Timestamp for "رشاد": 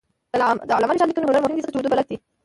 0.95-1.07